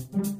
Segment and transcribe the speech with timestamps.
[0.00, 0.39] thank you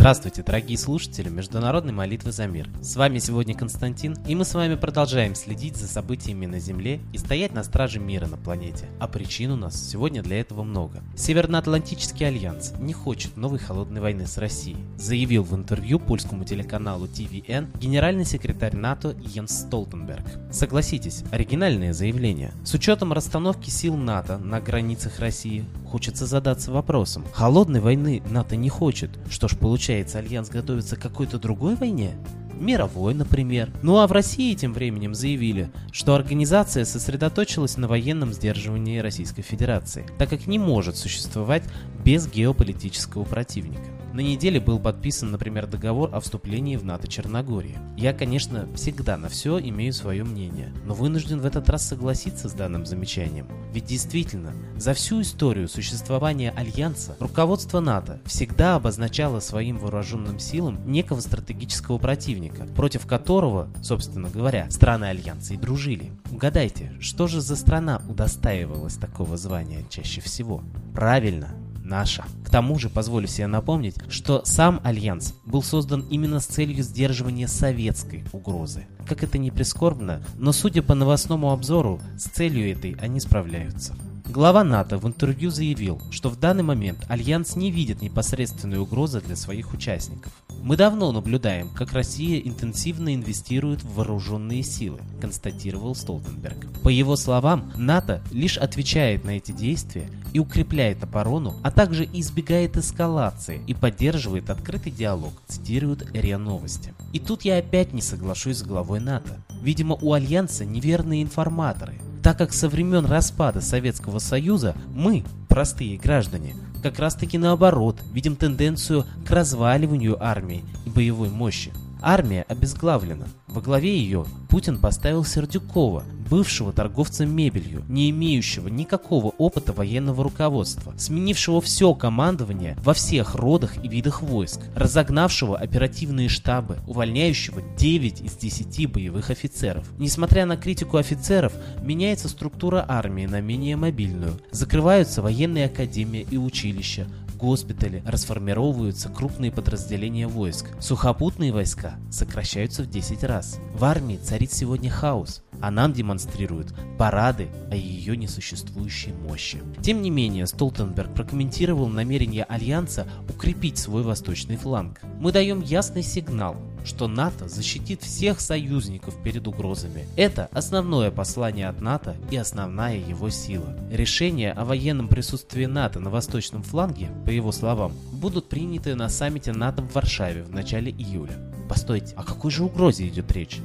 [0.00, 2.70] Здравствуйте, дорогие слушатели Международной молитвы за мир.
[2.80, 7.18] С вами сегодня Константин, и мы с вами продолжаем следить за событиями на Земле и
[7.18, 8.86] стоять на страже мира на планете.
[8.98, 11.02] А причин у нас сегодня для этого много.
[11.16, 17.78] Северноатлантический альянс не хочет новой холодной войны с Россией, заявил в интервью польскому телеканалу TVN
[17.78, 20.24] генеральный секретарь НАТО Йенс Столтенберг.
[20.50, 22.54] Согласитесь, оригинальное заявление.
[22.64, 28.68] С учетом расстановки сил НАТО на границах России, хочется задаться вопросом, холодной войны НАТО не
[28.68, 32.12] хочет, что ж получается Альянс готовится к какой-то другой войне?
[32.54, 33.70] Мировой, например.
[33.82, 40.06] Ну а в России тем временем заявили, что организация сосредоточилась на военном сдерживании Российской Федерации,
[40.18, 41.64] так как не может существовать
[42.04, 43.99] без геополитического противника.
[44.12, 47.78] На неделе был подписан, например, договор о вступлении в НАТО Черногории.
[47.96, 52.52] Я, конечно, всегда на все имею свое мнение, но вынужден в этот раз согласиться с
[52.52, 53.46] данным замечанием.
[53.72, 61.20] Ведь действительно, за всю историю существования Альянса руководство НАТО всегда обозначало своим вооруженным силам некого
[61.20, 66.12] стратегического противника, против которого, собственно говоря, страны Альянса и дружили.
[66.32, 70.64] Угадайте, что же за страна удостаивалась такого звания чаще всего?
[70.94, 71.54] Правильно,
[71.90, 72.24] наша.
[72.44, 77.48] К тому же, позволю себе напомнить, что сам Альянс был создан именно с целью сдерживания
[77.48, 78.86] советской угрозы.
[79.06, 83.94] Как это не прискорбно, но судя по новостному обзору, с целью этой они справляются.
[84.30, 89.34] Глава НАТО в интервью заявил, что в данный момент Альянс не видит непосредственной угрозы для
[89.34, 90.32] своих участников.
[90.62, 96.68] Мы давно наблюдаем, как Россия интенсивно инвестирует в вооруженные силы, констатировал Столтенберг.
[96.84, 102.76] По его словам, НАТО лишь отвечает на эти действия и укрепляет оборону, а также избегает
[102.76, 106.94] эскалации и поддерживает открытый диалог, цитируют РИА Новости.
[107.12, 109.42] И тут я опять не соглашусь с главой НАТО.
[109.60, 116.54] Видимо, у Альянса неверные информаторы, так как со времен распада Советского Союза мы, простые граждане,
[116.82, 121.72] как раз таки наоборот, видим тенденцию к разваливанию армии и боевой мощи.
[122.02, 123.26] Армия обезглавлена.
[123.46, 130.94] Во главе ее Путин поставил Сердюкова, бывшего торговца мебелью, не имеющего никакого опыта военного руководства,
[130.96, 138.36] сменившего все командование во всех родах и видах войск, разогнавшего оперативные штабы, увольняющего 9 из
[138.36, 139.84] 10 боевых офицеров.
[139.98, 147.06] Несмотря на критику офицеров, меняется структура армии на менее мобильную, закрываются военные академии и училища,
[147.40, 150.66] госпитали, расформировываются крупные подразделения войск.
[150.80, 153.58] Сухопутные войска сокращаются в 10 раз.
[153.74, 159.62] В армии царит сегодня хаос а нам демонстрируют парады о ее несуществующей мощи.
[159.82, 165.00] Тем не менее, Столтенберг прокомментировал намерение Альянса укрепить свой восточный фланг.
[165.18, 170.06] Мы даем ясный сигнал, что НАТО защитит всех союзников перед угрозами.
[170.16, 173.76] Это основное послание от НАТО и основная его сила.
[173.90, 179.52] Решения о военном присутствии НАТО на восточном фланге, по его словам, будут приняты на саммите
[179.52, 181.34] НАТО в Варшаве в начале июля.
[181.68, 183.60] Постойте, о какой же угрозе идет речь?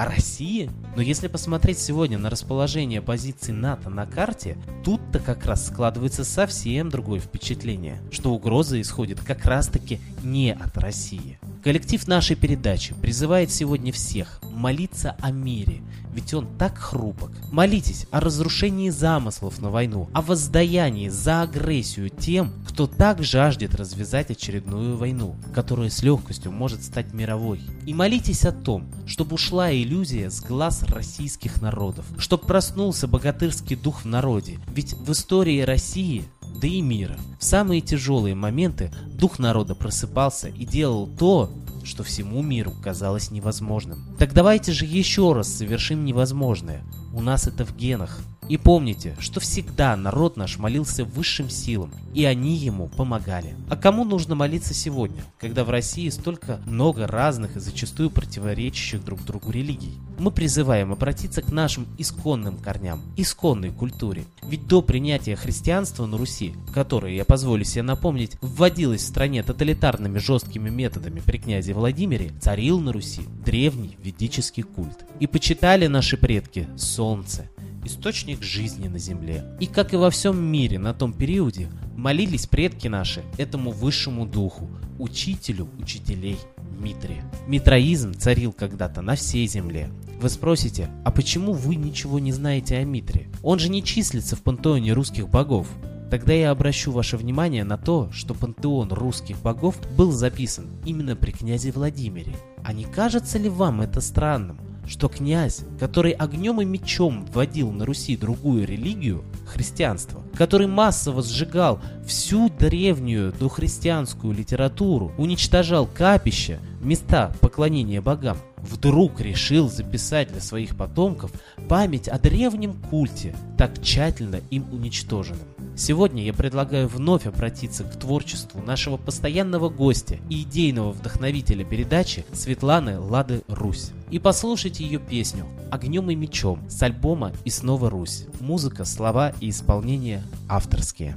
[0.00, 0.70] О России?
[0.96, 6.88] Но если посмотреть сегодня на расположение позиций НАТО на карте, тут-то как раз складывается совсем
[6.88, 11.38] другое впечатление, что угроза исходит как раз-таки не от России.
[11.62, 15.82] Коллектив нашей передачи призывает сегодня всех молиться о мире,
[16.14, 17.32] ведь он так хрупок.
[17.52, 24.30] Молитесь о разрушении замыслов на войну, о воздаянии за агрессию тем, кто так жаждет развязать
[24.30, 27.60] очередную войну, которая с легкостью может стать мировой.
[27.86, 34.02] И молитесь о том, чтобы ушла иллюзия с глаз российских народов, чтобы проснулся богатырский дух
[34.02, 36.24] в народе, ведь в истории России
[36.60, 37.16] да и мира.
[37.38, 41.50] В самые тяжелые моменты дух народа просыпался и делал то,
[41.84, 44.16] что всему миру казалось невозможным.
[44.18, 46.82] Так давайте же еще раз совершим невозможное.
[47.14, 48.20] У нас это в генах.
[48.50, 53.54] И помните, что всегда народ наш молился высшим силам, и они ему помогали.
[53.68, 59.24] А кому нужно молиться сегодня, когда в России столько много разных и зачастую противоречащих друг
[59.24, 59.94] другу религий?
[60.18, 64.24] Мы призываем обратиться к нашим исконным корням, исконной культуре.
[64.42, 70.18] Ведь до принятия христианства на Руси, которое, я позволю себе напомнить, вводилось в стране тоталитарными
[70.18, 75.04] жесткими методами при князе Владимире, царил на Руси древний ведический культ.
[75.20, 77.48] И почитали наши предки солнце,
[77.84, 79.44] источник жизни на земле.
[79.60, 84.68] И как и во всем мире на том периоде, молились предки наши этому высшему духу,
[84.98, 86.38] учителю учителей
[86.80, 87.22] Митре.
[87.46, 89.90] Митроизм царил когда-то на всей земле.
[90.20, 93.28] Вы спросите, а почему вы ничего не знаете о Митре?
[93.42, 95.68] Он же не числится в пантеоне русских богов.
[96.10, 101.30] Тогда я обращу ваше внимание на то, что пантеон русских богов был записан именно при
[101.30, 102.34] князе Владимире.
[102.64, 104.58] А не кажется ли вам это странным?
[104.90, 111.80] Что князь, который огнем и мечом вводил на Руси другую религию, христианство, который массово сжигал
[112.04, 121.30] всю древнюю дохристианскую литературу, уничтожал капища, места поклонения богам, вдруг решил записать для своих потомков
[121.68, 125.46] память о древнем культе, так тщательно им уничтоженном.
[125.80, 133.00] Сегодня я предлагаю вновь обратиться к творчеству нашего постоянного гостя и идейного вдохновителя передачи Светланы
[133.00, 133.92] Лады Русь.
[134.10, 138.26] И послушайте ее песню «Огнем и мечом» с альбома «И снова Русь».
[138.40, 141.16] Музыка, слова и исполнение авторские.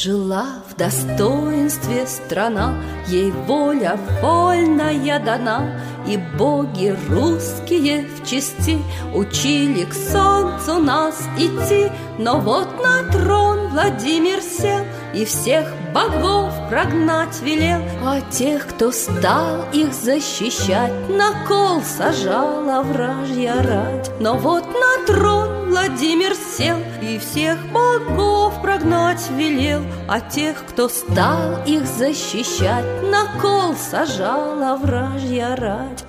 [0.00, 8.78] Жила в достоинстве страна, Ей воля вольная дана, И боги русские в чести
[9.12, 11.90] Учили к солнцу нас идти.
[12.16, 19.64] Но вот на трон Владимир сел И всех богов прогнать велел, А тех, кто стал
[19.72, 24.12] их защищать, На кол сажала вражья рать.
[24.20, 25.57] Но вот на трон
[25.98, 33.74] Владимир сел и всех богов прогнать велел, А тех, кто стал их защищать, на кол
[33.74, 36.04] сажала вражья рать.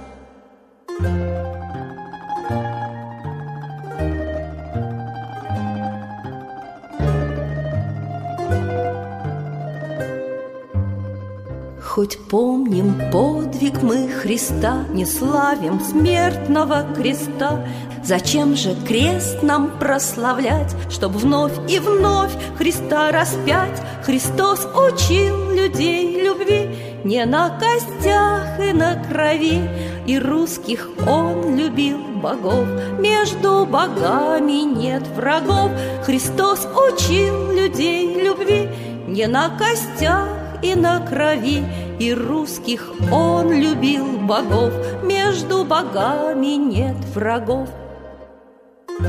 [11.82, 17.66] Хоть помним подвиг мы Христа, Не славим смертного креста,
[18.10, 23.80] Зачем же крест нам прославлять, Чтоб вновь и вновь Христа распять?
[24.04, 26.70] Христос учил людей любви
[27.04, 29.62] Не на костях и на крови,
[30.08, 32.68] И русских Он любил богов,
[32.98, 35.70] Между богами нет врагов.
[36.04, 38.70] Христос учил людей любви
[39.08, 40.30] Не на костях
[40.64, 41.64] и на крови,
[42.00, 44.74] И русских Он любил богов,
[45.04, 47.70] Между богами нет врагов.
[49.00, 49.06] И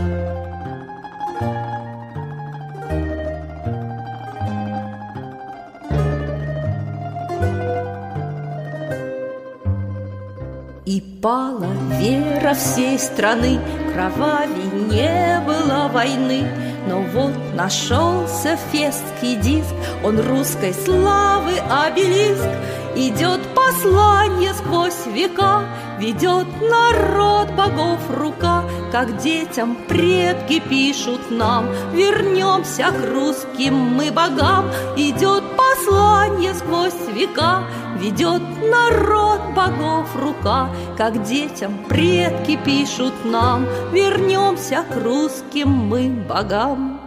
[11.22, 11.66] пала
[11.98, 13.60] вера всей страны,
[13.92, 16.44] Кровавей не было войны,
[16.88, 22.48] но вот нашелся фестский диск, Он русской славы обелиск,
[22.96, 25.64] Идет послание сквозь века,
[25.98, 34.70] Ведет народ богов рука, Как детям предки пишут нам, Вернемся к русским мы богам.
[34.96, 37.64] Идет послание сквозь века,
[37.98, 38.42] Ведет
[38.72, 46.99] народ богов рука, Как детям предки пишут нам, Вернемся к русским мы богам.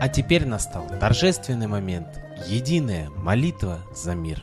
[0.00, 2.08] А теперь настал торжественный момент.
[2.46, 4.42] Единая молитва за мир.